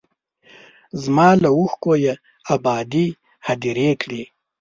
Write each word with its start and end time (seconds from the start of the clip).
زما 1.01 1.29
له 1.43 1.49
اوښکو 1.57 1.91
یې 2.03 2.13
ابادې 2.53 3.07
هدیرې 3.47 3.91
کړې 4.01 4.23